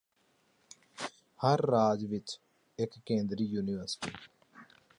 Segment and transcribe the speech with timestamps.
[1.39, 2.37] ਹਰ ਰਾਜ ਵਿੱਚ
[2.79, 4.11] ਇੱਕ ਕੇਂਦਰੀ ਯੂਨੀਵਰਸਿਟੀ